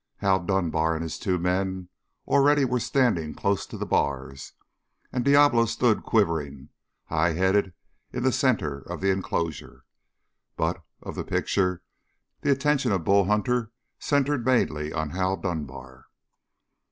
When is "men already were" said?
1.37-2.79